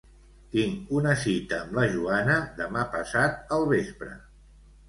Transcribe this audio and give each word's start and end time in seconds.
Tinc 0.53 0.89
una 0.99 1.11
cita 1.25 1.59
amb 1.65 1.77
la 1.79 1.83
Joana 1.97 2.39
demà 2.63 2.87
passat 2.97 3.55
al 3.59 3.69
vespre. 3.75 4.11